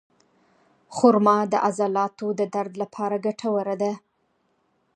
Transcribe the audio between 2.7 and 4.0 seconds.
لپاره ګټوره ده.